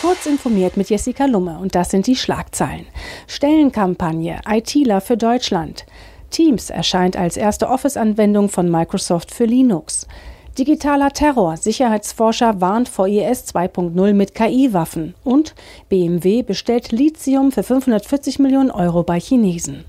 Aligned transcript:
Kurz 0.00 0.24
informiert 0.24 0.78
mit 0.78 0.88
Jessica 0.88 1.26
Lumme 1.26 1.58
und 1.58 1.74
das 1.74 1.90
sind 1.90 2.06
die 2.06 2.16
Schlagzeilen. 2.16 2.86
Stellenkampagne 3.26 4.40
ITler 4.48 5.02
für 5.02 5.18
Deutschland. 5.18 5.84
Teams 6.30 6.70
erscheint 6.70 7.18
als 7.18 7.36
erste 7.36 7.68
Office-Anwendung 7.68 8.48
von 8.48 8.70
Microsoft 8.70 9.30
für 9.30 9.44
Linux. 9.44 10.06
Digitaler 10.56 11.10
Terror. 11.10 11.58
Sicherheitsforscher 11.58 12.62
warnt 12.62 12.88
vor 12.88 13.08
IS 13.08 13.44
2.0 13.54 14.14
mit 14.14 14.34
KI-Waffen. 14.34 15.14
Und 15.22 15.54
BMW 15.90 16.42
bestellt 16.42 16.92
Lithium 16.92 17.52
für 17.52 17.62
540 17.62 18.38
Millionen 18.38 18.70
Euro 18.70 19.02
bei 19.02 19.20
Chinesen. 19.20 19.84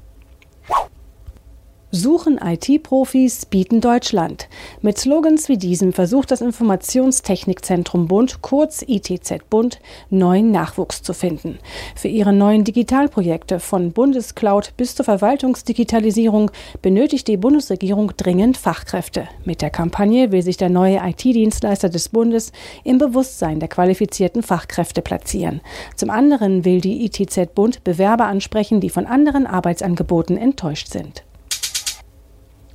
Suchen 1.93 2.39
IT-Profis, 2.41 3.45
bieten 3.45 3.81
Deutschland. 3.81 4.47
Mit 4.81 4.97
Slogans 4.97 5.49
wie 5.49 5.57
diesem 5.57 5.91
versucht 5.91 6.31
das 6.31 6.39
Informationstechnikzentrum 6.39 8.07
Bund, 8.07 8.41
kurz 8.41 8.81
ITZ 8.81 9.49
Bund, 9.49 9.81
neuen 10.09 10.51
Nachwuchs 10.51 11.01
zu 11.01 11.13
finden. 11.13 11.59
Für 11.97 12.07
ihre 12.07 12.31
neuen 12.31 12.63
Digitalprojekte 12.63 13.59
von 13.59 13.91
Bundescloud 13.91 14.71
bis 14.77 14.95
zur 14.95 15.03
Verwaltungsdigitalisierung 15.03 16.51
benötigt 16.81 17.27
die 17.27 17.35
Bundesregierung 17.35 18.13
dringend 18.15 18.55
Fachkräfte. 18.55 19.27
Mit 19.43 19.61
der 19.61 19.69
Kampagne 19.69 20.31
will 20.31 20.43
sich 20.43 20.55
der 20.55 20.69
neue 20.69 21.01
IT-Dienstleister 21.05 21.89
des 21.89 22.07
Bundes 22.07 22.53
im 22.85 22.99
Bewusstsein 22.99 23.59
der 23.59 23.67
qualifizierten 23.67 24.43
Fachkräfte 24.43 25.01
platzieren. 25.01 25.59
Zum 25.97 26.09
anderen 26.09 26.63
will 26.63 26.79
die 26.79 27.03
ITZ 27.03 27.53
Bund 27.53 27.83
Bewerber 27.83 28.27
ansprechen, 28.27 28.79
die 28.79 28.89
von 28.89 29.05
anderen 29.05 29.45
Arbeitsangeboten 29.45 30.37
enttäuscht 30.37 30.87
sind. 30.87 31.25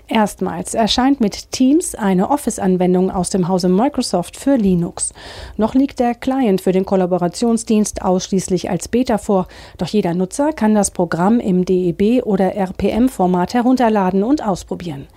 Erstmals 0.08 0.74
erscheint 0.74 1.20
mit 1.20 1.50
Teams 1.50 1.96
eine 1.96 2.30
Office-Anwendung 2.30 3.10
aus 3.10 3.30
dem 3.30 3.48
Hause 3.48 3.68
Microsoft 3.68 4.36
für 4.36 4.54
Linux. 4.54 5.12
Noch 5.56 5.74
liegt 5.74 5.98
der 5.98 6.14
Client 6.14 6.60
für 6.60 6.70
den 6.70 6.86
Kollaborationsdienst 6.86 8.02
ausschließlich 8.02 8.70
als 8.70 8.86
Beta 8.86 9.18
vor, 9.18 9.48
doch 9.78 9.88
jeder 9.88 10.14
Nutzer 10.14 10.52
kann 10.52 10.76
das 10.76 10.92
Programm 10.92 11.40
im 11.40 11.64
DEB 11.64 12.24
oder 12.24 12.54
RPM-Format 12.54 13.54
herunterladen 13.54 14.22
und 14.22 14.46
ausprobieren. 14.46 15.08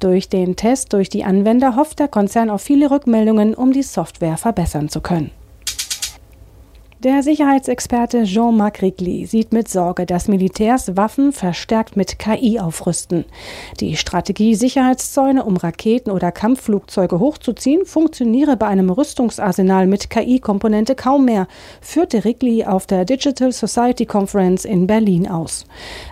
Durch 0.00 0.28
den 0.28 0.54
Test 0.54 0.92
durch 0.92 1.08
die 1.08 1.24
Anwender 1.24 1.74
hofft 1.74 1.98
der 1.98 2.08
Konzern 2.08 2.50
auf 2.50 2.60
viele 2.60 2.90
Rückmeldungen, 2.90 3.54
um 3.54 3.72
die 3.72 3.82
Software 3.82 4.36
verbessern 4.36 4.90
zu 4.90 5.00
können. 5.00 5.30
Der 7.06 7.22
Sicherheitsexperte 7.22 8.24
Jean-Marc 8.24 8.82
Rigli 8.82 9.26
sieht 9.26 9.52
mit 9.52 9.68
Sorge, 9.68 10.06
dass 10.06 10.26
Militärs 10.26 10.96
Waffen 10.96 11.30
verstärkt 11.30 11.96
mit 11.96 12.18
KI 12.18 12.58
aufrüsten. 12.58 13.24
Die 13.78 13.96
Strategie, 13.96 14.56
Sicherheitszäune 14.56 15.44
um 15.44 15.56
Raketen 15.56 16.10
oder 16.10 16.32
Kampfflugzeuge 16.32 17.20
hochzuziehen, 17.20 17.86
funktioniere 17.86 18.56
bei 18.56 18.66
einem 18.66 18.90
Rüstungsarsenal 18.90 19.86
mit 19.86 20.10
KI-Komponente 20.10 20.96
kaum 20.96 21.26
mehr, 21.26 21.46
führte 21.80 22.24
Rigli 22.24 22.64
auf 22.64 22.88
der 22.88 23.04
Digital 23.04 23.52
Society 23.52 24.04
Conference 24.04 24.64
in 24.64 24.88
Berlin 24.88 25.28
aus. 25.28 25.64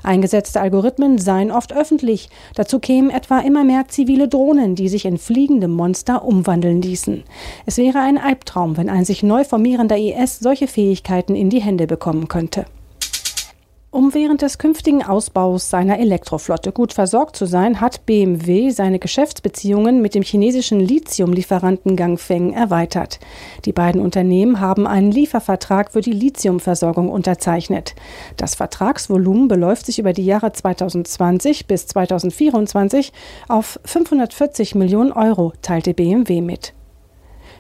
Eingesetzte 0.04 0.60
Algorithmen 0.60 1.18
seien 1.18 1.50
oft 1.50 1.72
öffentlich. 1.72 2.28
Dazu 2.54 2.78
kämen 2.78 3.10
etwa 3.10 3.40
immer 3.40 3.64
mehr 3.64 3.88
zivile 3.88 4.28
Drohnen, 4.28 4.76
die 4.76 4.88
sich 4.88 5.06
in 5.06 5.18
fliegende 5.18 5.66
Monster 5.66 6.24
umwandeln 6.24 6.80
ließen. 6.80 7.24
Es 7.66 7.78
wäre 7.78 7.98
ein 7.98 8.16
Albtraum, 8.16 8.76
wenn 8.76 8.88
ein 8.88 9.04
sich 9.04 9.24
neu 9.24 9.42
formierender 9.42 9.96
IS 9.98 10.38
solche 10.38 10.68
Fähigkeiten 10.84 11.34
in 11.34 11.48
die 11.48 11.62
Hände 11.62 11.86
bekommen 11.86 12.28
könnte. 12.28 12.66
Um 13.90 14.12
während 14.12 14.42
des 14.42 14.58
künftigen 14.58 15.02
Ausbaus 15.02 15.70
seiner 15.70 15.98
Elektroflotte 15.98 16.72
gut 16.72 16.92
versorgt 16.92 17.36
zu 17.36 17.46
sein, 17.46 17.80
hat 17.80 18.04
BMW 18.06 18.70
seine 18.70 18.98
Geschäftsbeziehungen 18.98 20.02
mit 20.02 20.14
dem 20.14 20.24
chinesischen 20.24 20.80
Lithiumlieferanten 20.80 21.96
Gangfeng 21.96 22.52
erweitert. 22.52 23.18
Die 23.64 23.72
beiden 23.72 24.02
Unternehmen 24.02 24.60
haben 24.60 24.86
einen 24.86 25.10
Liefervertrag 25.10 25.92
für 25.92 26.00
die 26.02 26.12
Lithiumversorgung 26.12 27.08
unterzeichnet. 27.08 27.94
Das 28.36 28.56
Vertragsvolumen 28.56 29.48
beläuft 29.48 29.86
sich 29.86 30.00
über 30.00 30.12
die 30.12 30.26
Jahre 30.26 30.52
2020 30.52 31.66
bis 31.66 31.86
2024 31.86 33.12
auf 33.48 33.80
540 33.84 34.74
Millionen 34.74 35.12
Euro, 35.12 35.52
teilte 35.62 35.94
BMW 35.94 36.40
mit. 36.40 36.74